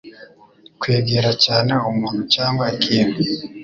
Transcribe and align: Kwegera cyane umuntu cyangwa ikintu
Kwegera 0.79 1.31
cyane 1.45 1.73
umuntu 1.89 2.21
cyangwa 2.33 2.65
ikintu 2.75 3.19